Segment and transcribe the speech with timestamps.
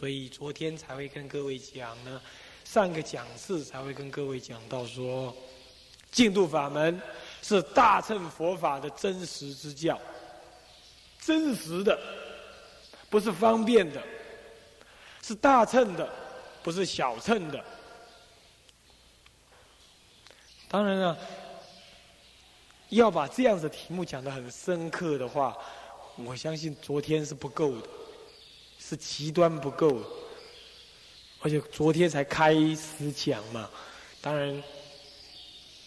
[0.00, 2.18] 所以昨天才会跟各位讲呢，
[2.64, 5.36] 上个讲次才会跟各位讲到说，
[6.10, 6.98] 净土法门
[7.42, 10.00] 是大乘佛法的真实之教，
[11.20, 12.00] 真实的，
[13.10, 14.02] 不是方便的，
[15.20, 16.10] 是大乘的，
[16.62, 17.62] 不是小乘的。
[20.66, 21.18] 当然了，
[22.88, 25.54] 要把这样子题目讲得很深刻的话，
[26.16, 27.86] 我相信昨天是不够的，
[28.90, 30.02] 是极端不够。
[31.38, 33.70] 而且昨天才开始讲嘛，
[34.20, 34.60] 当然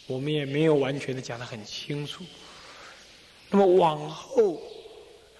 [0.07, 2.23] 我们也没有完全的讲得很清楚。
[3.49, 4.61] 那么往后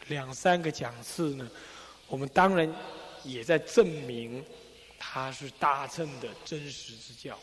[0.10, 1.50] 两三个讲次呢，
[2.08, 2.70] 我们当然
[3.24, 4.44] 也在证明
[5.00, 7.40] 它是大乘的真实之教。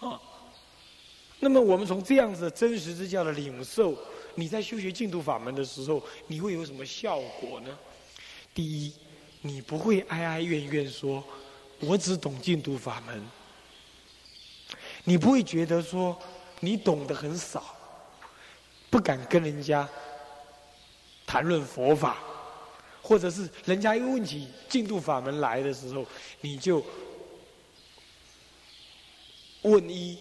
[0.00, 0.20] 啊，
[1.38, 3.96] 那么我们从这样子的真实之教的领受，
[4.38, 7.76] 你在修学净土法门的时候，你会有什么效果呢？
[8.54, 8.94] 第一，
[9.40, 11.24] 你不会哀哀怨怨说，
[11.80, 13.20] 我只懂净土法门，
[15.02, 16.16] 你不会觉得说
[16.60, 17.74] 你懂得很少，
[18.88, 19.88] 不敢跟人家
[21.26, 22.18] 谈论佛法，
[23.02, 26.06] 或者是人家一问起净土法门来的时候，
[26.40, 26.80] 你就。
[29.62, 30.16] 问一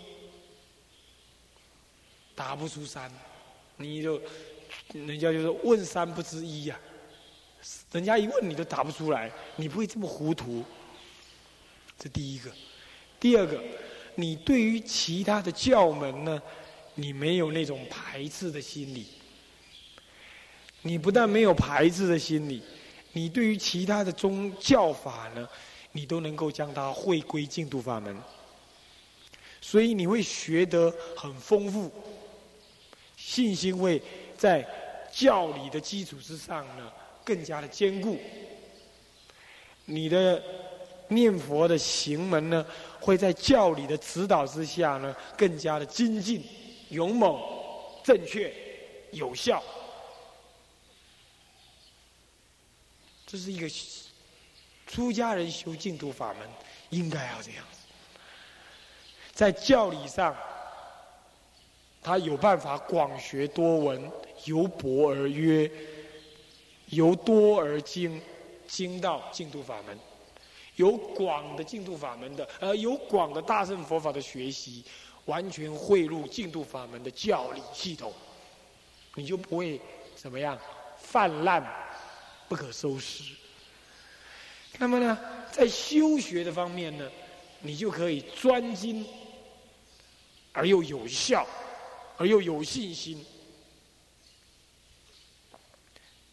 [2.33, 3.09] 答不出三，
[3.77, 4.21] 你就
[4.93, 6.77] 人家就说问三不知一呀。
[7.91, 10.63] 人家一问你都答不出来，你不会这么糊涂。
[11.97, 12.51] 这第一个，
[13.19, 13.59] 第二个，
[14.15, 16.41] 你对于其他的教门呢，
[16.95, 19.07] 你没有那种排斥的心理。
[20.83, 22.61] 你不但没有排斥的心理，
[23.11, 25.49] 你对于其他的宗教法呢，
[25.91, 28.15] 你都能够将它汇归净土法门。
[29.59, 31.91] 所以你会学得很丰富，
[33.27, 34.01] 信心会
[34.37, 34.65] 在
[35.11, 36.89] 教理的基础之上呢，
[37.25, 38.17] 更加的坚固。
[39.83, 40.41] 你的
[41.09, 42.65] 念佛的行门呢，
[43.01, 46.41] 会在教理的指导之下呢，更加的精进、
[46.87, 47.37] 勇猛、
[48.01, 48.53] 正确、
[49.11, 49.61] 有效。
[53.25, 53.69] 这是一个
[54.85, 56.47] 出家人修净土法门
[56.91, 57.65] 应该要这样。
[59.33, 60.33] 在教理上，
[62.07, 64.09] 他有办法广学多闻，
[64.45, 65.69] 由博而约，
[66.85, 68.21] 由多而精，
[68.65, 69.99] 精到净土法门，
[70.77, 74.85] 有广的净土法门的，呃，有广的大乘佛法的学习，
[75.25, 78.13] 完全汇入净土法门的教理系统，
[79.15, 79.77] 你就不会
[80.15, 80.57] 怎么样
[80.97, 81.61] 泛滥
[82.47, 83.33] 不可收拾。
[84.77, 85.19] 那么呢，
[85.51, 87.11] 在修学的方面呢，
[87.59, 89.05] 你就可以专精。
[90.53, 91.45] 而又有效，
[92.17, 93.23] 而又有信心，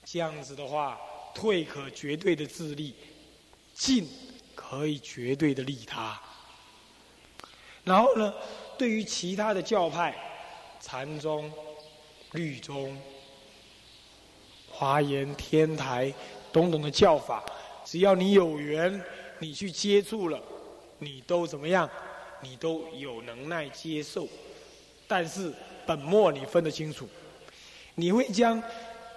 [0.05, 0.99] 这样子的话，
[1.35, 2.95] 退可绝对的自立，
[3.75, 4.09] 进
[4.55, 6.21] 可以绝对的利他。
[7.85, 8.33] 然后呢，
[8.79, 10.17] 对于其他的教派，
[10.81, 11.53] 禅宗、
[12.33, 12.97] 律宗、
[14.71, 16.13] 华严、天台
[16.51, 17.45] 等等的教法，
[17.85, 19.05] 只要你有缘，
[19.39, 20.43] 你去接触了，
[20.99, 21.89] 你都怎么样？
[22.41, 24.29] 你都有能耐接受，
[25.07, 25.53] 但是
[25.87, 27.09] 本末你分得清楚，
[27.95, 28.63] 你会将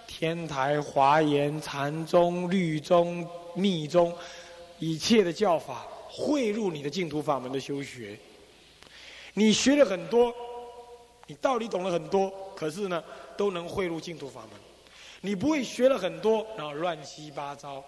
[0.05, 4.15] 天台、华严、禅宗、律宗、密宗
[4.79, 8.17] 一切的教法汇入你的净土法门的修学。
[9.33, 10.33] 你学了很多，
[11.27, 13.03] 你道理懂了很多，可是呢，
[13.35, 14.51] 都能汇入净土法门。
[15.21, 17.83] 你不会学了很多，然后乱七八糟，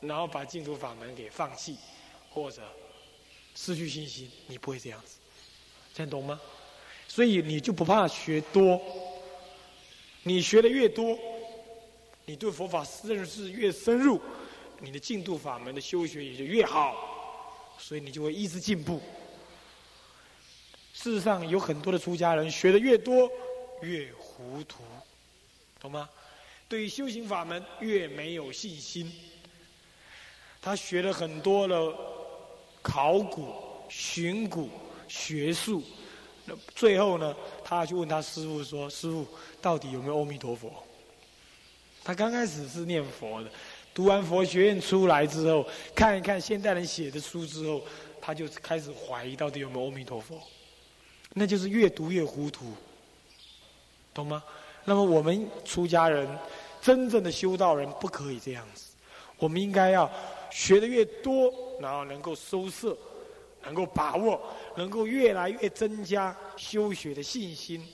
[0.00, 1.76] 然后把净土法门给放弃，
[2.30, 2.62] 或者。
[3.52, 5.18] 失去信心，你不会这样子，
[5.92, 6.40] 听懂吗？
[7.10, 8.80] 所以你就不怕学多，
[10.22, 11.18] 你学的越多，
[12.24, 14.20] 你对佛法认识越深入，
[14.78, 16.94] 你的进度法门的修学也就越好，
[17.76, 19.02] 所以你就会一直进步。
[20.94, 23.28] 事实上，有很多的出家人学的越多
[23.82, 24.84] 越糊涂，
[25.80, 26.08] 懂吗？
[26.68, 29.12] 对于修行法门越没有信心，
[30.62, 31.92] 他学了很多的。
[32.82, 33.52] 考古、
[33.90, 34.70] 寻古、
[35.06, 35.82] 学术，
[36.74, 39.26] 最后呢，他去问他师傅说：“师傅，
[39.60, 40.72] 到底有没有阿弥陀佛？”
[42.04, 43.50] 他刚开始是念佛的，
[43.94, 47.82] 读完佛学院出来之后，看一看现代人写的书之后，
[48.20, 50.40] 他就开始怀疑到底有没有阿弥陀佛。
[51.34, 52.72] 那就是越读越糊涂，
[54.12, 54.42] 懂吗？
[54.84, 56.28] 那么我们出家人，
[56.80, 58.86] 真正的修道人不可以这样子，
[59.38, 60.10] 我们应该要。
[60.52, 61.48] 学的越多，
[61.78, 62.98] 然后能够收摄，
[63.62, 64.40] 能够把握，
[64.76, 67.86] 能够越来越增加修学的信心、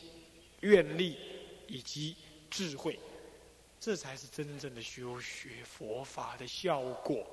[0.60, 1.16] 愿力
[1.66, 2.16] 以及
[2.50, 2.98] 智慧，
[3.80, 7.26] 这才是真正的修学佛法的效果。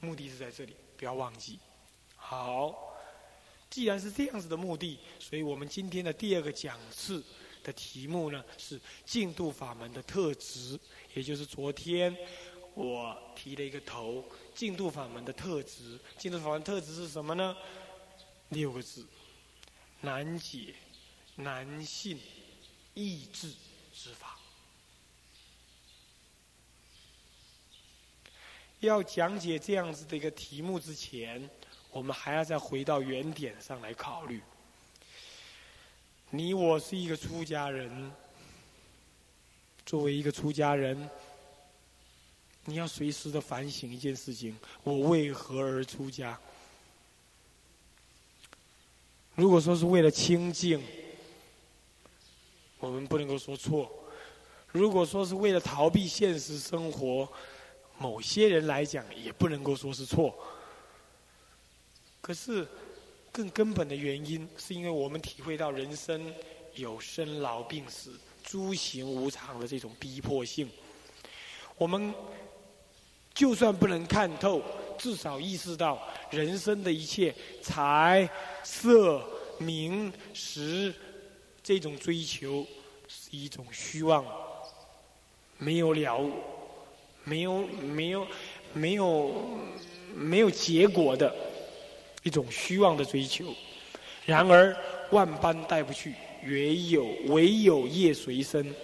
[0.00, 1.58] 目的是在这里，不要忘记。
[2.16, 2.94] 好，
[3.68, 7.22] 既然是这样子的目的，所以我们今天的第二个讲次
[7.62, 10.78] 的题目呢是净度法门的特质，
[11.14, 12.16] 也就是昨天
[12.80, 14.24] 我提了一个头，
[14.54, 16.00] 净度法门的特质。
[16.16, 17.54] 净度法门特质是什么呢？
[18.48, 19.06] 六个字：
[20.00, 20.74] 难解、
[21.36, 22.18] 难信、
[22.94, 23.52] 易治
[23.92, 24.38] 之法。
[28.80, 31.50] 要讲解这样子的一个题目之前，
[31.90, 34.40] 我们还要再回到原点上来考虑。
[36.30, 38.10] 你我是一个出家人，
[39.84, 41.10] 作为一个出家人，
[42.70, 46.38] 你要随时的反省一件事情：我为何而出家？
[49.34, 50.80] 如果说是为了清净，
[52.78, 53.90] 我们不能够说错；
[54.70, 57.28] 如果说是为了逃避现实生活，
[57.98, 60.32] 某些人来讲，也不能够说是错。
[62.20, 62.64] 可是，
[63.32, 66.32] 更根本的原因，是因为我们体会到人生
[66.76, 68.12] 有生老病死、
[68.44, 70.70] 诸行无常的这种逼迫性。
[71.76, 72.14] 我们
[73.34, 74.62] 就算不能看透，
[74.98, 75.98] 至少意识到
[76.30, 78.28] 人生的一切财、
[78.62, 79.22] 色、
[79.58, 80.94] 名、食
[81.62, 82.66] 这种追求
[83.08, 84.24] 是一种虚妄，
[85.58, 86.30] 没有了。
[87.22, 88.26] 没有没有
[88.72, 89.30] 没有
[90.14, 91.32] 没有结果的
[92.22, 93.44] 一种虚妄的追求，
[94.24, 94.74] 然而
[95.10, 96.14] 万般带不去，
[96.46, 98.74] 唯有唯有业随身。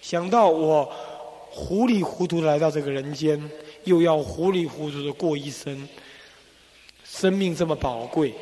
[0.00, 0.90] 想到我
[1.50, 3.38] 糊里糊涂来到这个人间，
[3.84, 5.88] 又要糊里糊涂的过一生，
[7.04, 8.34] 生命这么宝贵，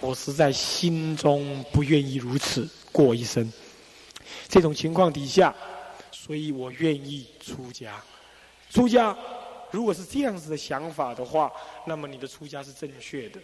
[0.00, 3.52] 我实在心中不愿意如此过一生。
[4.48, 5.54] 这种情况底下，
[6.10, 8.02] 所以我愿意出家。
[8.70, 9.16] 出家，
[9.70, 11.50] 如果是这样子的想法的话，
[11.86, 13.40] 那么你的出家是正确的。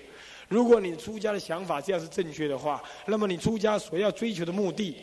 [0.49, 4.97] 如果你出家的想法这样是正确的话，那么你出家所要追求的目的，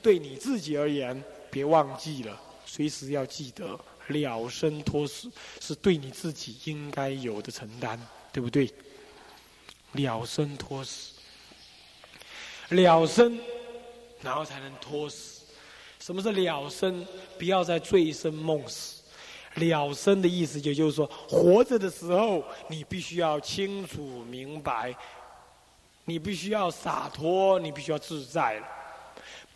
[0.00, 5.30] 对你自己而言，别忘记了，随时要记得了生脱死
[5.60, 8.00] 是对你自己应该有的承担，
[8.32, 8.72] 对不对？
[9.92, 11.12] 了生脱死，
[12.68, 13.38] 了生，
[14.20, 15.42] 然后才能脱死。
[15.98, 17.06] 什么是了生？
[17.38, 19.02] 不要再醉生梦死。
[19.54, 24.94] 了生的意思，也就是说，活着的时候，你必须要清楚明白，
[26.04, 28.66] 你必须要洒脱，你必须要自在了。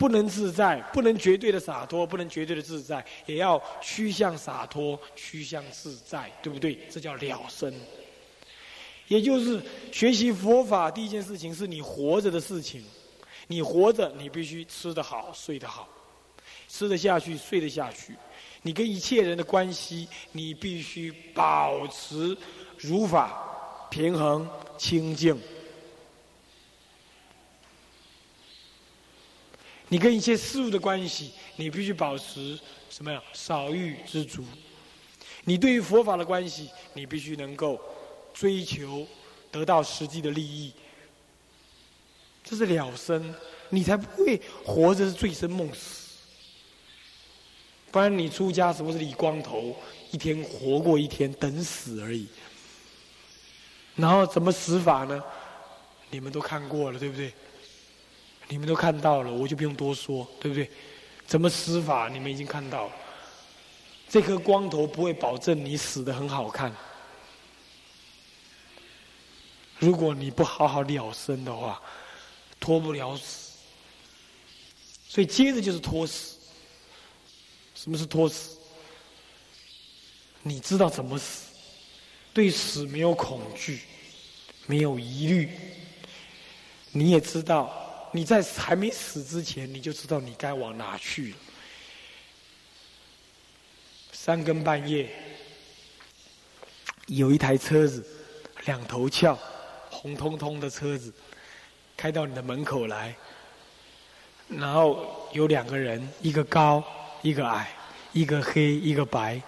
[0.01, 6.79] 不能自在，不能绝对的洒脱，不能绝对的自在，也要趋向洒脱，趋向自在，对不对？
[6.89, 7.71] 这叫了生。
[9.09, 9.61] 也就是
[9.93, 12.83] 学习佛法，第一件事情是你活着的事情。
[13.47, 15.87] 你活着，你必须吃得好，睡得好，
[16.67, 18.15] 吃得下去，睡得下去。
[18.63, 22.35] 你跟一切人的关系，你必须保持
[22.79, 24.49] 如法、平衡、
[24.79, 25.39] 清净。
[29.91, 32.57] 你跟一切事物的关系，你必须保持
[32.89, 33.21] 什么呀？
[33.33, 34.45] 少欲知足。
[35.43, 37.81] 你对于佛法的关系，你必须能够
[38.33, 39.05] 追求
[39.51, 40.73] 得到实际的利益。
[42.45, 43.35] 这是了生，
[43.69, 46.09] 你才不会活着是醉生梦死。
[47.91, 49.75] 不然你出家什么是理光头？
[50.13, 52.29] 一天活过一天，等死而已。
[53.97, 55.21] 然后怎么死法呢？
[56.11, 57.35] 你们都看过了，对不对？
[58.51, 60.69] 你们都看到了，我就不用多说，对不对？
[61.25, 62.09] 怎么死法？
[62.09, 62.93] 你们已经看到了。
[64.09, 66.75] 这颗光头不会保证你死的很好看。
[69.79, 71.81] 如果你不好好了生的话，
[72.59, 73.53] 脱不了死。
[75.09, 76.37] 所以接着就是脱死。
[77.77, 78.59] 什么是托死？
[80.43, 81.55] 你知道怎么死？
[82.35, 83.83] 对死没有恐惧，
[84.67, 85.49] 没有疑虑。
[86.91, 91.37] 你也知道，你在还没死之前，你就知道你该往哪去了。
[94.13, 95.09] 三更半夜，
[97.07, 98.05] 有一台车子，
[98.67, 99.39] 两头翘，
[99.91, 101.13] 红彤彤的车子，
[101.97, 103.15] 开到你的门口来，
[104.49, 106.85] 然后有两个人，一个高。
[107.23, 107.71] 一个矮，
[108.15, 109.39] 一个黑，一个白。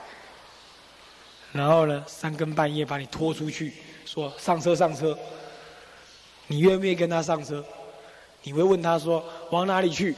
[1.52, 3.73] 然后呢，三更半夜把你拖出去，
[4.04, 5.19] 说上车上车。
[6.49, 7.64] 你愿不愿意跟他上车？
[8.42, 10.14] 你会问他说往哪里去？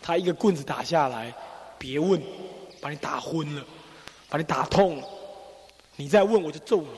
[0.00, 1.34] 他一个棍子打下来，
[1.78, 2.22] 别问，
[2.80, 3.64] 把你打昏了，
[4.28, 5.08] 把你打痛了。
[5.96, 6.88] 你再问我就揍你。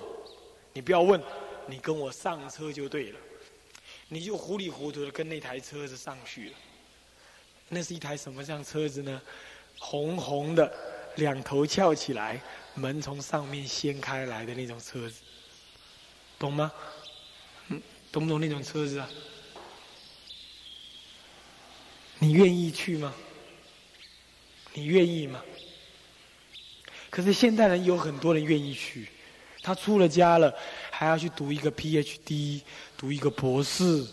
[0.72, 1.20] 你不要问，
[1.66, 3.18] 你跟我上车就对了。
[4.08, 6.56] 你就糊里糊涂的跟那台车子上去了。
[7.68, 9.20] 那是一台什么样车子呢？
[9.78, 10.72] 红红的，
[11.16, 12.40] 两头翘起来，
[12.74, 15.20] 门从上面掀开来的那种车子，
[16.38, 16.70] 懂吗？
[17.68, 19.08] 嗯，懂不懂那种车子啊？
[22.22, 23.12] 你愿意去吗？
[24.74, 25.40] 你愿意吗？
[27.08, 29.08] 可是现代人有很多人愿意去，
[29.62, 30.54] 他出了家了，
[30.90, 32.60] 还要去读一个 PhD，
[32.96, 34.06] 读一个博士。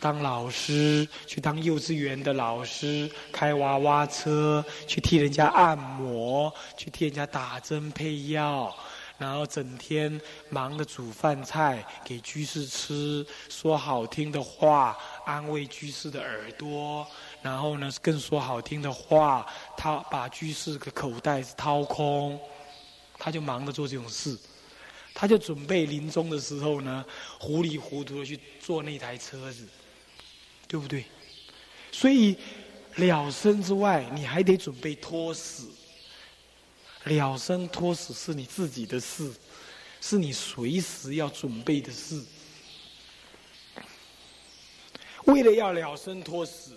[0.00, 8.74] 当老师，去当幼稚园的老师，开娃娃车，去替人家按摩，去替人家打针配药，
[9.16, 17.06] 然后整天忙着煮饭菜给居士吃，说好听的话安慰居士的耳朵，
[17.42, 19.46] 然后呢更说好听的话，
[19.76, 22.40] 他把居士的口袋掏空，
[23.18, 24.38] 他就忙着做这种事，
[25.12, 27.04] 他就准备临终的时候呢
[27.38, 29.66] 糊里糊涂的去坐那台车子。
[30.68, 31.04] 对不对？
[31.90, 32.34] 所以
[32.94, 35.68] 了生之外，你还得准备托死。
[37.04, 39.30] 了生托死是你自己的事，
[40.00, 42.24] 是你随时要准备的事。
[45.26, 46.74] 为了要了生托死，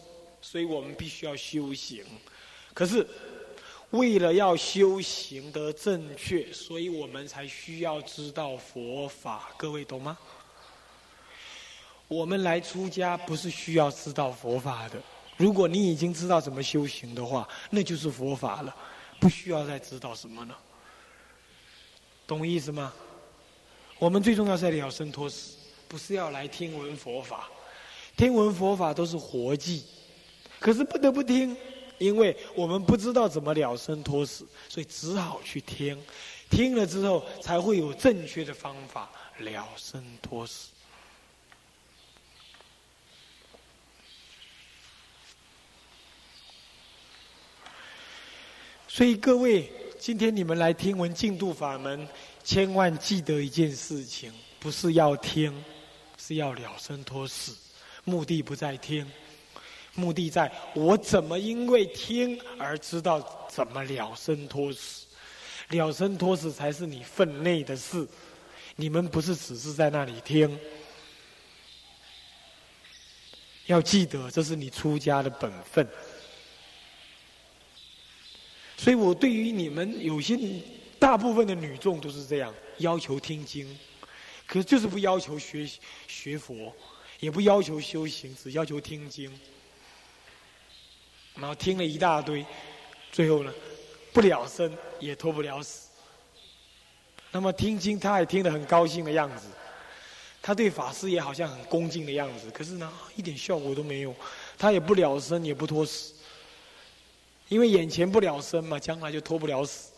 [0.48, 2.06] 所以我们必须要修行。
[2.72, 3.06] 可是
[3.90, 9.50] 为了要修行得正确，所以我们才需要知道佛法。
[9.58, 10.16] 各位懂吗？
[12.08, 15.02] 我们来出家不是需要知道佛法的。
[15.36, 18.76] 如果你已经知道怎么修行的话，那就是佛法了，
[19.20, 20.56] 不需要再知道什么了。
[22.28, 22.94] 懂意思吗？
[23.98, 27.50] 我们最重要是了生脱死，不是要来听闻佛法。
[28.16, 29.84] 听闻佛法都是活计，
[30.66, 31.56] 可是不得不听，
[32.00, 35.96] 因为我们不知道怎么了生脱死，所以只好去听。
[36.50, 39.08] 听了之后，才会有正确的方法
[39.38, 40.72] 了生脱死。
[48.88, 52.08] 所以各位，今天你们来听闻净土法门，
[52.44, 55.64] 千万记得一件事情：不是要听，
[56.18, 57.56] 是要了生脱死。
[58.04, 59.06] 目的不在听，
[59.96, 65.06] 目的在我怎么因为听而知道怎么了生脱死。
[65.70, 68.08] 了生脱死才是你分内的事。
[68.76, 70.60] 你们不是只是在那里听，
[73.68, 75.88] 要记得这是你出家的本分。
[78.78, 80.38] 所以我对于你们有些
[81.00, 83.66] 大部分的女众都是这样要求听经，
[84.46, 85.66] 可是就是不要求学
[86.06, 86.76] 学佛，
[87.22, 89.32] 也不要求修行，只要求听经。
[91.36, 92.46] 然后听了一大堆，
[93.12, 93.54] 最后呢，
[94.14, 95.90] 不了生也脱不了死。
[97.32, 99.48] 那么听经他也听得很高兴的样子，
[100.42, 104.16] 他对法师也好像很恭敬的样子，可是呢一点效果都没有，
[104.58, 106.14] 他也不了生也不脱死。
[107.50, 109.92] 因为眼前不了生嘛，将来就脱不了死。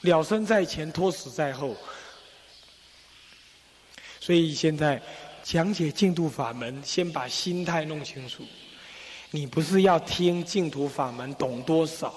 [0.00, 1.76] 了生在前，脱死在后。
[4.18, 5.00] 所以现在
[5.42, 8.44] 讲解净土法门，先把心态弄清楚。
[9.30, 12.14] 你不是要听净土法门懂多少，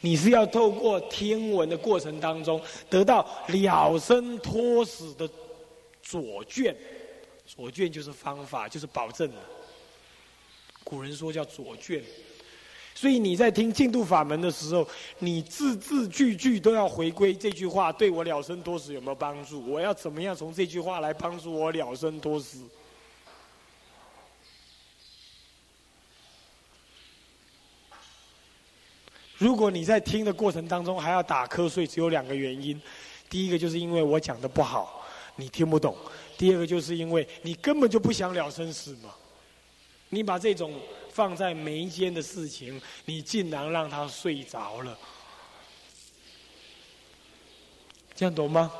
[0.00, 5.28] 你是要透过听闻的过程当中，得到了生脱死的
[6.02, 6.76] 左卷。
[7.46, 9.36] 左卷就是方法，就是保证的。
[10.84, 12.02] 古人说叫左卷，
[13.00, 14.84] 所以你在听净土法门的时候，
[15.20, 19.64] 你字字句句都要回归这句话对我了生多死有没有帮助？
[19.70, 22.58] 我要怎么样从这句话来帮助我了生多死？
[29.36, 32.82] 如果你在听的过程当中还要打瞌睡，只有两个原因：
[33.30, 35.94] 第一个就是因为我讲的不好，你听不懂；
[36.36, 39.14] 第二个就是因为你根本就不想了生死嘛。
[40.10, 44.98] 你把这种放在眉间的事情，你竟然让他睡着了，
[48.14, 48.72] 这样懂吗？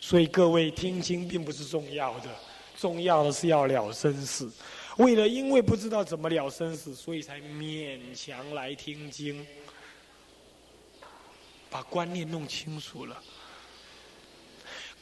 [0.00, 2.28] 所以各位听经并不是重要的，
[2.76, 4.52] 重要的是要了生死。
[4.98, 9.46] 为了因为不知道怎么了生死，所以才勉强来听经，
[11.70, 13.22] 把观念弄清楚了。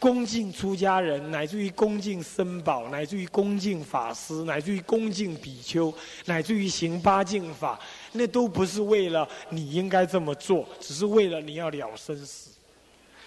[0.02, 5.94] 恭敬出家人，乃至于恭敬僧宝，乃至于恭敬法师，乃至于恭敬比丘，
[6.24, 7.78] 乃至于行八敬法，
[8.10, 12.50] 那都不是为了你应该这么做，只是为了你要了生死。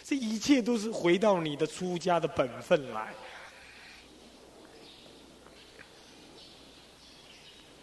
[0.04, 3.14] 这一切都是回到你的出家的本分来。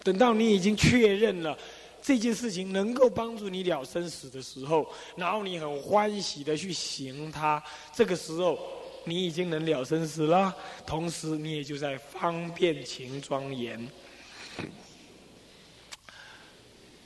[0.03, 1.57] 等到你已经确认了
[2.03, 8.82] 这件事情能够帮助你了生死的时候，然后你很欢喜的去行它，这个时候。
[9.05, 10.55] 你已经能了生死了，
[10.87, 13.89] 同时你也就在方便情庄严。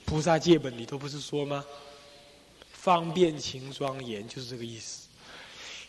[0.05, 1.65] 菩萨戒本里头不是说吗？
[2.73, 5.09] 方便情庄严就是这个意思。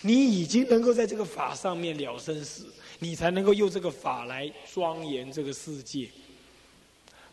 [0.01, 2.65] 你已经能够在这个法上面了生死，
[2.99, 6.09] 你才能够用这个法来庄严这个世界。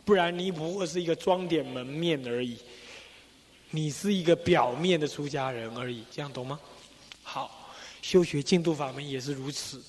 [0.03, 2.57] 不然你不过是一个装点门面而已，
[3.71, 6.59] 你是一个表面的出家人而已，这样懂吗？
[7.23, 7.54] 好，
[8.05, 9.81] 修学净土法门也是如此。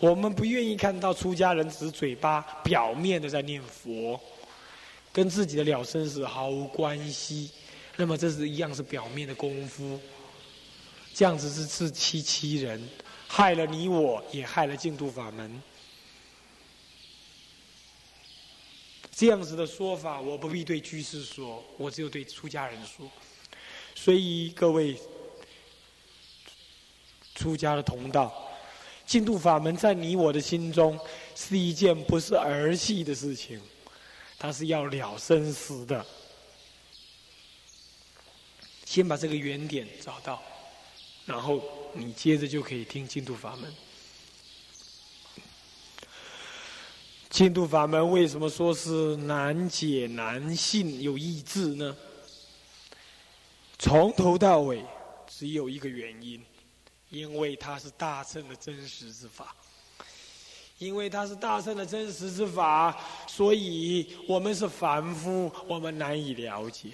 [0.00, 4.20] 我们不愿意看到出家人只是嘴巴表面的在念佛，
[5.12, 7.52] 跟自己的了生死毫无关系。
[7.94, 10.00] 那么这是一样是表面的功夫，
[11.14, 12.88] 这样子是自欺欺人，
[13.28, 15.62] 害了你我也害了净土法门。
[19.12, 23.08] 这样子的说法，我不必对居士说，我只有对出家人说。
[23.94, 24.96] 所以各位
[27.38, 28.34] 出家的同道，
[29.06, 30.98] 净土法门在你我的心中
[31.36, 33.60] 是一件不是儿戏的事情，
[34.36, 36.04] 它是要了生死的。
[38.84, 40.42] 先把这个原点找到，
[41.26, 43.72] 然后你接着就可以听净土法门。
[47.30, 51.96] 净土法门为什么说是难解难信有意志呢？
[53.78, 54.84] 从头到尾
[55.28, 56.42] 只有一个原因，
[57.10, 59.54] 因为它是大圣的真实之法。
[60.78, 62.96] 因为它是大圣的真实之法，
[63.26, 66.90] 所以我们是凡夫，我们难以了解。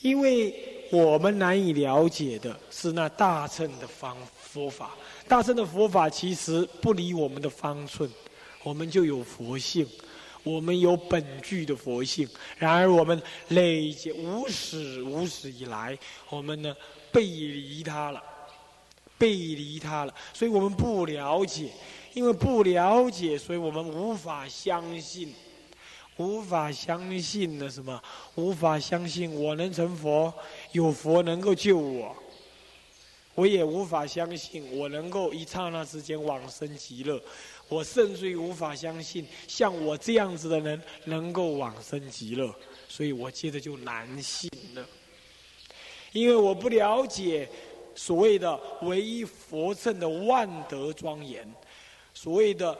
[0.00, 4.92] 因为我们难以了解的是那大乘的方佛法。
[5.26, 8.08] 大乘的佛法其实不离我们的方寸，
[8.62, 9.84] 我们就有佛性，
[10.44, 12.28] 我们有本具的佛性。
[12.58, 16.72] 然而我们累积无始无始以来，我们呢
[17.12, 18.22] 背离他了，
[19.18, 21.70] 背离他了，所以我们不了解，
[22.14, 25.34] 因为不了解，所以我们无法相信，
[26.16, 28.02] 无法相信的什么？
[28.34, 30.32] 无法相信我能成佛，
[30.72, 32.16] 有佛能够救我。
[33.36, 37.22] 我也无法相信我能够一刹那之间往生极乐，
[37.68, 42.54] 我甚至于无法相信像我这样子的人能够往生极乐，
[42.88, 44.86] 所以我接着就难信了。
[46.12, 47.48] 因为我不了解
[47.94, 51.46] 所谓的唯一佛圣的万德庄严，
[52.14, 52.76] 所谓的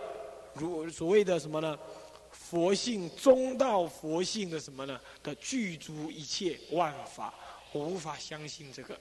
[0.54, 1.78] 如所谓的什么呢？
[2.30, 4.98] 佛性中道佛性的什么呢？
[5.22, 7.32] 的具足一切万法，
[7.72, 8.98] 我无法相信这个。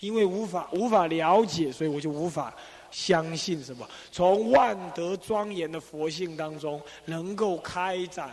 [0.00, 2.54] 因为无法无法了解，所以我就无法
[2.88, 3.88] 相信什么。
[4.12, 8.32] 从万德庄严的佛性当中，能够开展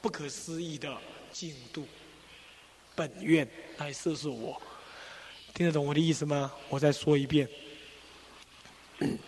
[0.00, 0.96] 不可思议的
[1.30, 1.84] 进度。
[2.94, 4.60] 本愿来摄受我，
[5.52, 6.52] 听得懂我的意思吗？
[6.68, 7.48] 我再说一遍：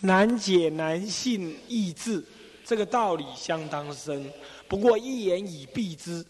[0.00, 2.24] 难解难信易智，
[2.64, 4.30] 这个道理相当深。
[4.68, 6.24] 不过一言以蔽之。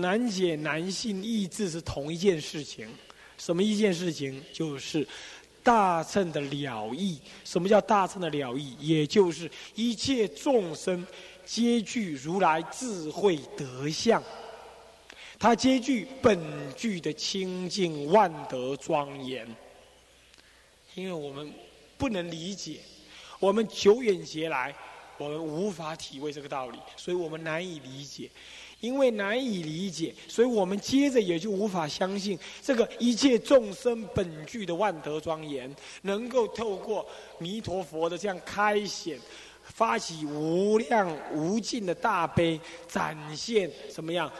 [0.00, 2.88] 难解难信意志是同一件事情，
[3.36, 4.40] 什么一件事情？
[4.52, 5.04] 就是
[5.60, 7.20] 大乘的了义。
[7.44, 8.76] 什么叫大乘的了义？
[8.78, 11.04] 也就是一切众生
[11.48, 14.22] 皆具如来智慧德相，
[15.38, 16.38] 它皆具本
[16.76, 19.48] 具的清净万德庄严。
[20.94, 21.50] 因为我们
[21.96, 22.80] 不能理解，
[23.40, 24.74] 我们久远劫来，
[25.16, 28.30] 我们无法体会这个道理，所以我们难以理解。
[28.80, 37.04] 因为难以理解，所以我们接着也就无法相信这个一切众生本具的万德庄严，能够透过
[37.38, 39.18] 弥陀佛的这样开显，
[39.74, 44.30] 发起无量无尽的大悲，展现什么样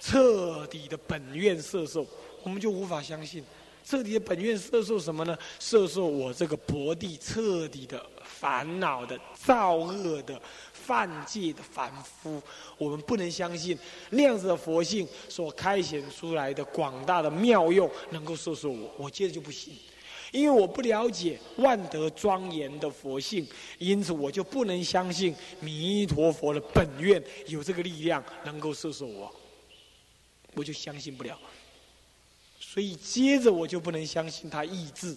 [0.00, 2.06] 彻底的本愿摄受，
[2.42, 3.44] 我们就无法相信
[3.84, 5.36] 彻底的本愿摄受什么呢？
[5.58, 10.40] 摄受我这个薄地彻底的烦恼的造恶的。
[10.84, 12.42] 犯戒的凡夫，
[12.76, 13.78] 我们不能相信
[14.10, 19.72] 那样子的佛性所开显出来的广大的妙用能够摄受我，我接着就不信，
[20.34, 23.46] 因为我不了解万德庄严的佛性，
[23.78, 29.32] 因此我就不能相信弥陀佛的本愿有这个力量能够摄受我，
[30.54, 31.38] 我就相信不了，
[32.58, 35.16] 所以接着我就不能相信他意志，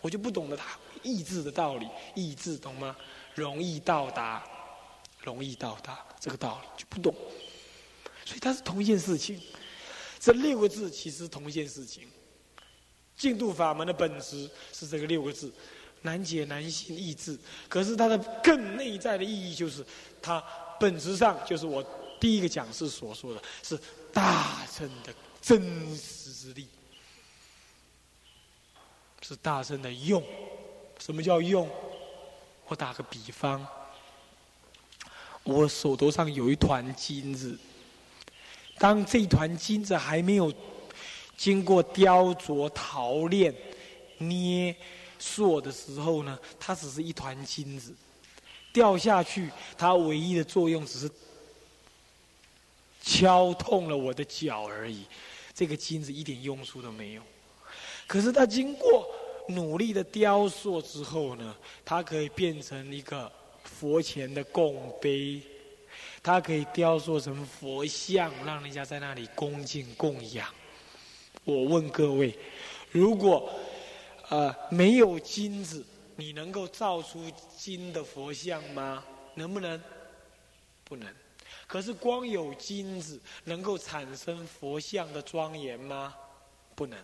[0.00, 2.96] 我就不懂得他意志的道理，意志懂吗？
[3.34, 4.46] 容易到达。
[5.24, 7.14] 容易到达这个道理就不懂，
[8.24, 9.40] 所以它是同一件事情。
[10.18, 12.08] 这六个字其实同一件事情。
[13.16, 15.52] 净土法门的本质是这个六个字，
[16.02, 17.38] 难解难信易治。
[17.68, 19.84] 可是它的更内在的意义就是，
[20.20, 20.42] 它
[20.80, 21.84] 本质上就是我
[22.18, 23.78] 第一个讲师所说的是
[24.12, 26.66] 大乘的真实之力，
[29.20, 30.22] 是大乘的用。
[30.98, 31.68] 什么叫用？
[32.66, 33.64] 我打个比方。
[35.44, 37.58] 我手头上有一团金子。
[38.78, 40.52] 当这团金子还没有
[41.42, 43.52] 经过雕琢、陶炼、
[44.18, 44.72] 捏
[45.18, 47.92] 塑的时候呢，它只是一团金子。
[48.72, 51.10] 掉下去，它唯一的作用只是
[53.02, 55.04] 敲痛了我的脚而已。
[55.52, 57.22] 这个金子一点用处都没有。
[58.06, 59.04] 可是它经过
[59.48, 63.30] 努力的雕塑之后呢，它可以变成一个
[63.64, 65.42] 佛前的供杯，
[66.22, 70.46] 它可以雕塑成佛像，让人家在那里恭敬供养。
[71.44, 72.36] 我问各位，
[72.90, 73.50] 如果
[74.28, 75.84] 呃没有金子？
[76.14, 77.24] 你能够造出
[77.56, 79.02] 金的佛像吗？
[79.34, 79.82] 能不能？
[80.84, 81.08] 不能。
[81.66, 86.14] 可是光有金子能够产生佛像的庄严吗？
[86.74, 86.98] 不能。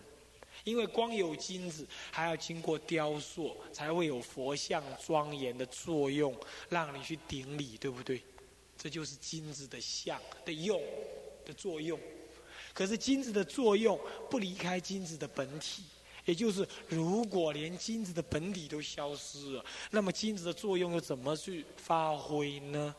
[0.65, 6.35] 因为光有金子还要经过雕塑，才会有佛像庄严的作用，
[6.69, 8.23] 让你去顶礼，对不对？
[8.77, 10.81] 这就是金子的像的用
[11.45, 11.99] 的作用。
[12.79, 13.99] 可是金子的作用
[14.31, 15.83] 不离开金子的本体。
[16.25, 22.95] 也就是，如果连金子的本体都消失了，那么金子的作用又怎么去发挥呢？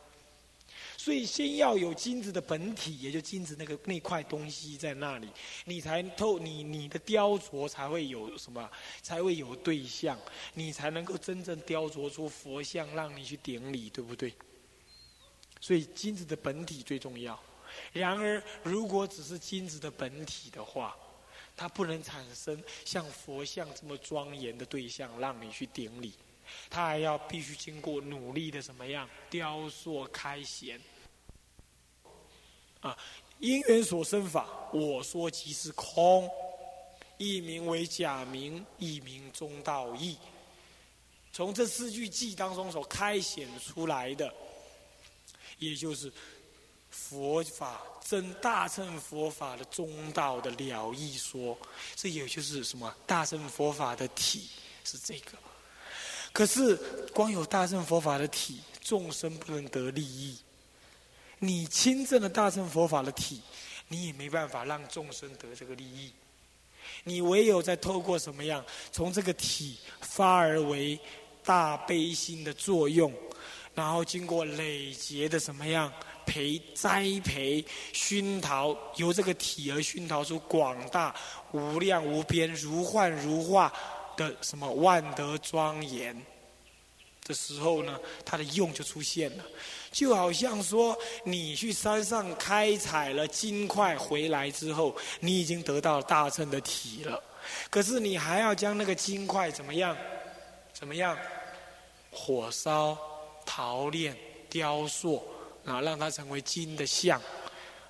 [0.98, 5.30] 所以，先要有金子的本体，也就金子那个那块东西在那里，
[5.64, 8.70] 你才透你你的雕琢才会有什么，
[9.02, 10.20] 才会有对象，
[10.56, 14.34] 你才能够真正雕琢出佛像，让你去顶礼，对不对？
[15.62, 17.40] 所以，金子的本体最重要。
[17.94, 20.96] 然而，如果只是金子的本体的话，
[21.56, 26.14] 它不能产生像佛像这么庄严的对象让你去顶礼，
[26.70, 30.80] 它还要必须经过努力的怎么样雕塑开显。
[32.80, 32.98] 啊，
[33.40, 36.30] 因缘所生法，我说即是空，
[37.18, 40.18] 一名为假名，一名中道义。
[41.34, 44.34] 从这四句偈当中所开显出来的，
[45.58, 46.12] 也就是
[46.90, 47.82] 佛法。
[48.02, 51.56] 真大乘佛法的中道的了义说，
[51.96, 52.92] 这也就是什么？
[53.06, 54.50] 大乘佛法的体
[54.84, 55.38] 是这个。
[56.34, 56.76] 可是
[57.14, 60.40] 光有大乘佛法的体，众生不能得利益。
[61.38, 63.42] 你亲证了大乘佛法的体，
[63.90, 66.12] 你也没办法让众生得这个利益。
[67.04, 71.00] 你唯有在透过什么样，从这个体发而为
[71.44, 73.14] 大悲心的作用，
[73.76, 75.94] 然后经过累劫的什么样？
[76.30, 81.14] 培栽培熏陶，由这个体而熏陶出广大
[81.52, 83.74] 无量无边如幻如化
[84.16, 86.16] 的什么万德庄严
[87.26, 89.44] 的时候呢，它的用就出现了。
[89.92, 97.20] 就好像说，你去山上开采了金块回来之后，你已经得到大乘的体了。
[97.72, 99.98] 可是你还要将那个金块怎么样？
[100.74, 101.18] 怎么样？
[102.12, 102.96] 火烧、
[103.44, 104.16] 陶炼、
[104.48, 105.24] 雕塑。
[105.70, 107.22] 然后让它成为金的像，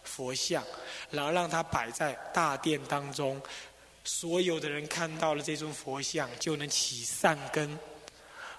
[0.04, 0.62] 佛像，
[1.10, 3.42] 然后让它摆在大殿当中，
[4.04, 7.80] 所有的人看到了这尊佛像，就能起善根，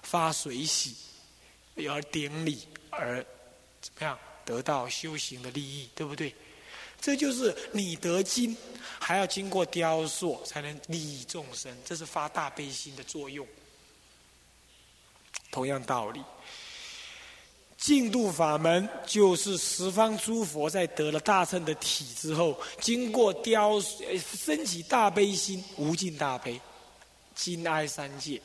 [0.01, 0.95] 发水喜，
[1.87, 3.23] 而顶礼，而
[3.79, 6.33] 怎么样得到修行的利益，对不对？
[6.99, 8.57] 这就是你得金，
[8.99, 13.47] 还要经过雕塑才能利益众生，这是发大悲心的作用。
[15.51, 16.23] 同样道理。
[17.81, 26.61] 净度法门就是十方诸佛在得了大乘的体之后，经过雕升起大悲心，无尽大悲，
[27.33, 28.39] 金哀三界，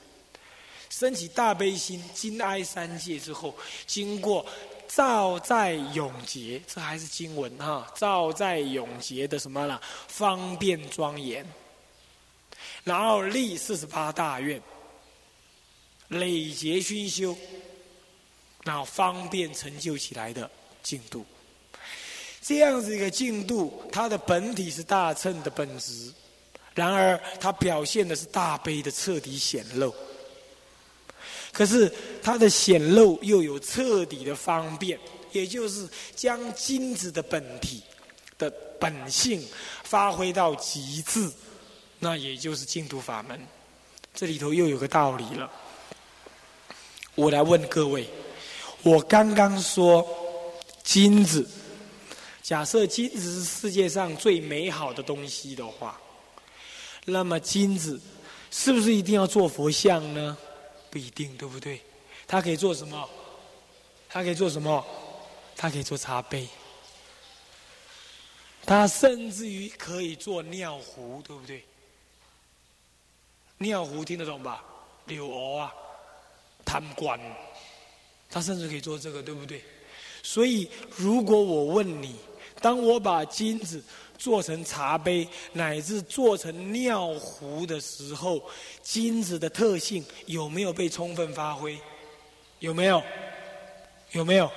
[0.88, 3.55] 升起大悲心，金哀三界之后，
[3.87, 4.44] 经过
[4.88, 9.79] 照在永劫，这还是经文哈，照在永劫的什么了？
[10.09, 11.46] 方便庄严，
[12.85, 14.62] 然后立四十八大愿，
[16.09, 17.37] 累劫熏修。
[18.67, 20.51] 那方便成就起来的
[20.83, 21.25] 进度，
[22.43, 26.13] 这样子一个进度，它的本体是大乘的本质，
[26.75, 29.95] 然而它表现的是大悲的彻底显露。
[31.53, 34.99] 可是它的显露又有彻底的方便，
[35.31, 37.81] 也就是将金子的本体
[38.37, 38.51] 的
[38.81, 39.47] 本性
[39.85, 41.31] 发挥到极致，
[42.01, 43.41] 那也就是净土法门。
[44.13, 45.49] 这里头又有个道理了，
[47.15, 48.09] 我来问各位。
[48.87, 50.07] 我刚刚说
[50.85, 51.44] 金子，
[52.40, 56.01] 假设金子是世界上最美好的东西的话，
[57.05, 58.01] 那么金子
[58.53, 60.38] 是不是一定要做佛像呢？
[60.88, 61.81] 不一定，对不对？
[62.29, 63.11] 它可以做什么？
[64.09, 64.87] 它可以做什么？
[65.57, 66.46] 它可以做茶杯，
[68.64, 71.64] 它甚至于可以做尿壶，对不对？
[73.59, 74.62] 尿壶听得懂吧？
[75.07, 75.75] 柳藕啊，
[76.64, 77.18] 贪官。
[78.29, 79.62] 他甚至可以做这个，对不对？
[80.23, 82.17] 所以，如果我问你，
[82.61, 83.83] 当我把金子
[84.19, 88.43] 做成茶杯，乃至做成尿壶的时候，
[88.83, 91.79] 金子的特性有没有被充分发挥？
[92.59, 93.03] 有没有？
[94.12, 94.51] 有没有？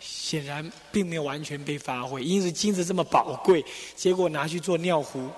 [0.00, 2.22] 显然并没有完全被发挥。
[2.22, 3.64] 因此，金子这么宝贵，
[3.96, 5.28] 结果拿去做尿壶，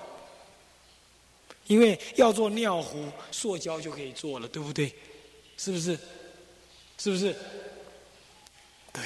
[1.67, 4.93] 因为要做尿壶，塑胶就可以做了，对不对？
[5.57, 5.97] 是不是？
[6.97, 7.35] 是不是？
[8.91, 9.03] 对。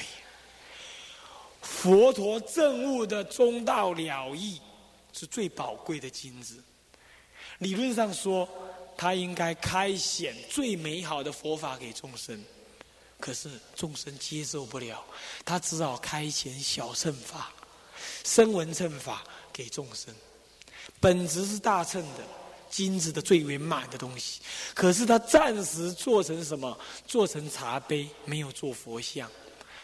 [1.60, 4.60] 佛陀证悟的中道了义，
[5.12, 6.62] 是最宝贵的金子。
[7.58, 8.48] 理论上说，
[8.96, 12.44] 他应该开显最美好的佛法给众生，
[13.20, 15.04] 可是众生接受不了，
[15.44, 17.52] 他只好开显小乘法、
[18.24, 20.14] 声闻乘法给众生。
[21.00, 22.24] 本质是大乘的
[22.68, 24.40] 金子的最圆满的东西，
[24.74, 26.78] 可是他暂时做成什么？
[27.06, 29.30] 做成茶杯，没有做佛像。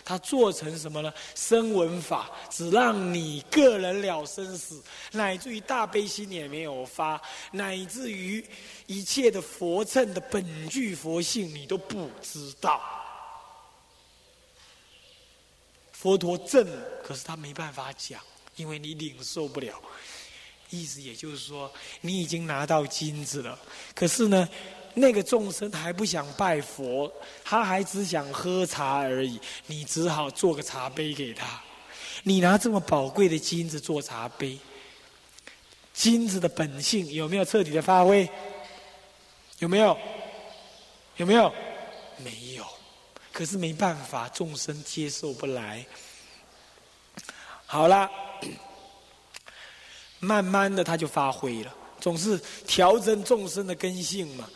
[0.06, 1.10] 他做成什么呢？
[1.34, 7.18] 声闻法，只让你个人了生死，乃至于大悲心也没有发，
[7.50, 8.46] 乃至于
[8.84, 12.82] 一切的佛乘的本具佛性，你都不知道。
[15.90, 16.68] 佛陀证，
[17.02, 18.20] 可是他没办法讲，
[18.56, 19.80] 因为你领受不了。
[20.74, 23.58] 意思也就是说，你已经拿到金子了，
[23.94, 24.48] 可是呢？
[24.96, 29.40] 那个众生还不想拜佛，他还只想喝茶而已。
[29.66, 31.60] 你只好做个茶杯给他。
[32.22, 34.56] 你拿这么宝贵的金子做茶杯，
[35.92, 38.30] 金子的本性有没有彻底的发挥？
[39.58, 39.98] 有没有？
[41.16, 41.52] 有没有？
[42.18, 42.64] 没有。
[43.32, 45.84] 可是没办法，众生接受不来。
[47.66, 48.08] 好了，
[50.24, 54.48] 慢慢的他就发挥了，总是调整众生的根性嘛。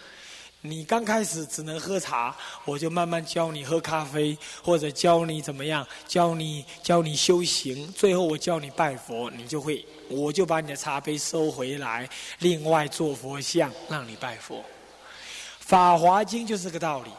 [0.60, 12.08] 你刚开始只能喝茶，我就慢慢教你喝咖啡，或者教你怎么样，教你教你修行，最后我教你拜佛，你就会，我就把你的茶杯收回来，
[12.40, 14.60] 另外做佛像让你拜佛。
[15.60, 17.10] 法华经就是这个道理，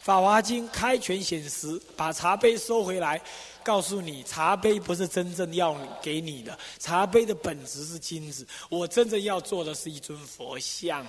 [0.00, 3.20] 法华经开权显实，把茶杯收回来，
[3.64, 11.06] 告诉你茶杯不是真正要给你的，茶杯的本质是金子，我真正要做的是一尊佛像。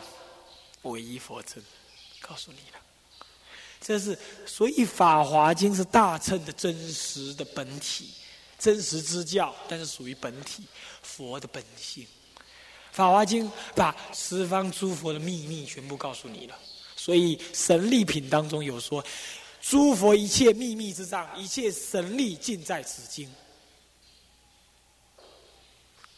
[0.83, 1.63] 唯一佛真，
[2.19, 2.79] 告诉你了，
[3.79, 8.09] 这是所以《法华经》是大乘的真实的本体，
[8.59, 10.63] 真实之教，但是属于本体
[11.01, 12.03] 佛的本性。
[12.91, 16.59] 《法华经》把十方诸佛的秘密全部告诉你了，
[16.97, 19.01] 所以神力品当中有说，
[19.63, 23.31] 诸佛一切秘密之藏，一切神力尽在此经。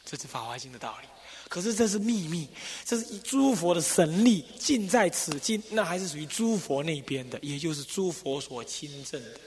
[0.04, 1.08] 这是《法华经》的道理。
[1.48, 2.50] 可是这是秘密，
[2.84, 9.40] 这是诸佛的神力尽在此经，那还是属于诸佛那边的，也就是诸佛所亲证的。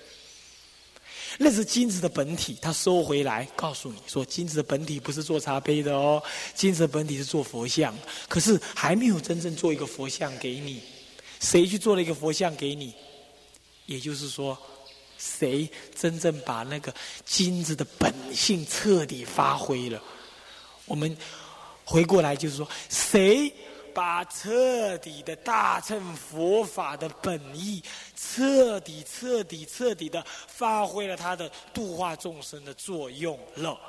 [1.37, 6.22] 那是金子的本体，他收回来，告诉你说，金子的本体不是做茶杯的哦，
[6.54, 7.92] 金子的本体是做佛像。
[8.28, 10.80] 可是还没有真正做一个佛像给你，
[11.40, 12.94] 谁去做了一个佛像给你？
[13.88, 14.57] 也就是说，
[15.18, 16.94] 谁真正把那个
[17.27, 20.01] 金子的本性彻底发挥了？
[20.87, 21.16] 我们。
[21.90, 23.51] 回过来就是说，谁
[23.94, 27.83] 把彻底的大乘佛法的本意，
[28.14, 33.81] 彻底、彻底、彻底的发挥了他的度化众生的作用了？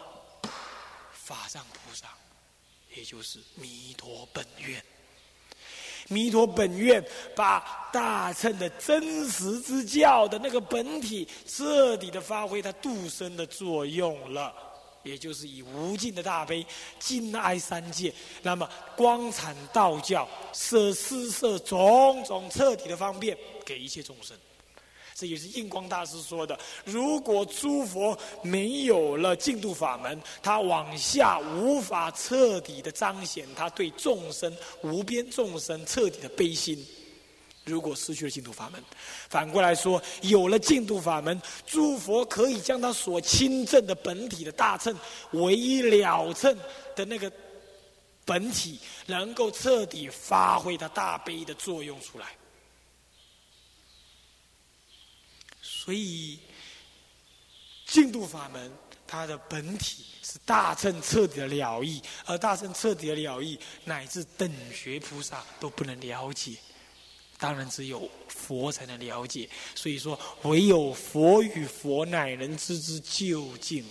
[1.11, 2.07] 法藏菩萨，
[2.95, 4.81] 也就是弥陀本愿。
[6.09, 7.03] 弥陀本愿
[7.35, 14.53] 把大乘的真实之教的那个本体，彻底的发挥它度身的作用了。
[15.03, 16.63] 也就是以无尽的大悲，
[16.99, 24.37] 尽哀三界，那么光产道教，舍施舍种种彻底的方便给一切众生。
[25.19, 36.85] 这也是印光大师说的：如果诸佛没有了净土法门，他往下无法彻底的彰显他对众生无边众生彻底的悲心。
[37.65, 38.81] 如果失去了净土法门，
[39.29, 44.95] 反过来说，有了净土法门，诸佛可以将他所亲证的本体的大乘、
[45.33, 46.57] 唯一了称
[46.95, 47.29] 的那个
[48.23, 52.27] 本体，能够彻底发挥他大悲的作用出来。
[55.81, 56.37] 所以，
[57.85, 58.69] 净土法门
[59.07, 66.55] 它的本体是大乘彻底的了义，而大乘彻底的了义，乃至等学菩萨都不能了解。
[67.37, 69.49] 当然，只有佛才能了解。
[69.73, 73.85] 所以说，唯有佛与佛乃能知之究竟。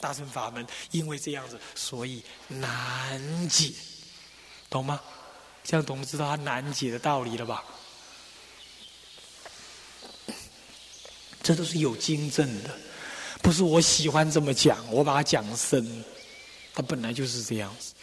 [0.00, 3.72] 大乘法门，因为这样子，所以难解，
[4.68, 5.00] 懂吗？
[5.64, 7.64] 这样懂知道它难解的道理了吧？
[11.42, 12.70] 这都是有经证的。
[13.42, 16.04] 不是我喜欢这么讲，我把它讲深，
[16.74, 17.94] 它本来就是这样子。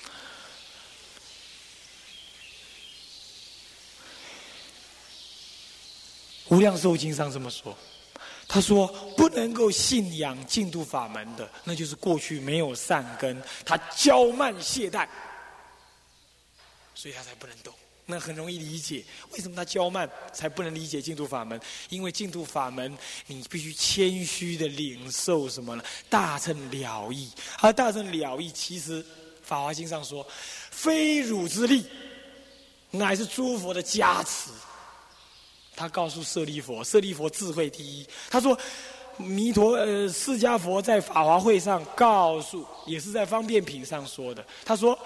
[6.50, 7.78] 无量寿经上这么说，
[8.47, 15.06] 他说不能够信仰净土法门的，那就是过去没有善根，他骄慢懈怠，
[16.95, 17.73] 所以他才不能懂。
[18.09, 21.59] 那很容易理解，为什么他骄慢才不能理解净土法门？
[21.89, 25.83] 因为净土法门，你必须谦虚的领受什么呢？
[26.09, 29.03] 大乘了义，而大乘了义，其实
[29.43, 30.25] 《法华经》上说，
[30.71, 31.85] 非汝之力，
[32.91, 34.51] 乃是诸佛的加持。
[35.75, 38.07] 他告诉舍利佛，舍利佛智慧第一。
[38.29, 38.57] 他说，
[39.17, 44.43] 弥陀呃，释迦佛在法华会上告诉，也是在方便品上说的。
[44.63, 44.97] 他说，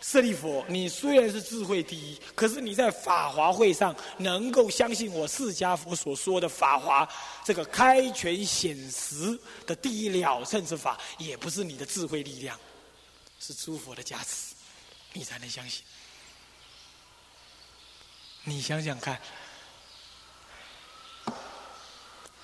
[0.00, 7.08] 舍利佛，你虽然是智慧第一，可是你在法华会上能够相信我释迦佛所说的法华
[7.44, 12.58] 这个开权显实的第一了胜之法，也不是你的智慧力量，
[13.38, 14.54] 是诸佛的加持，
[15.12, 15.84] 你才能相信。
[18.44, 19.20] 你想想看。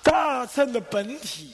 [0.03, 1.53] 大乘的本体，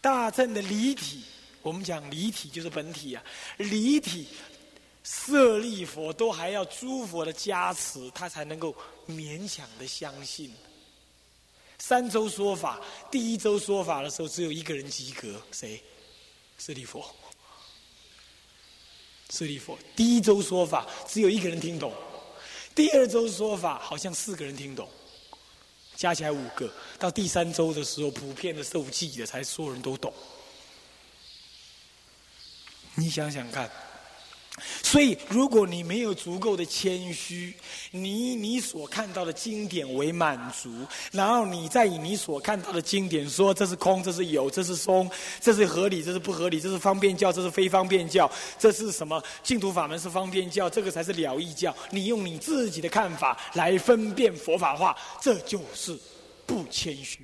[0.00, 1.24] 大乘的离体，
[1.60, 3.24] 我们讲离体就是本体啊。
[3.56, 4.28] 离体，
[5.10, 10.52] 舍利佛都还要诸佛的加持，他才能够勉强的相信。
[11.78, 12.78] 三周说法，
[13.10, 15.82] 第一周说法的时候，只有一个人及格，谁？
[16.58, 17.02] 舍利佛。
[19.30, 21.90] 舍利佛，第一周说法只有一个人听懂，
[22.74, 24.86] 第二周说法好像四个人听懂。
[25.96, 30.12] 加起来五个，到第三周的时候，普遍的受记的才所有人都懂。
[32.94, 33.70] 你想想看。
[34.82, 37.54] 所以，如果你没有足够的谦虚，
[37.90, 40.70] 你以你所看到的经典为满足，
[41.12, 51.74] 然后你再以你所看到的经典说这是空，这是有，这是松，这是合理，这是不合理，这是方便教，这是非方便教，这是什么净土法门是方便教，这个才是了义教。
[51.90, 55.98] 你用你自己的看法来分辨佛法话，这就是
[56.46, 57.20] 不谦虚。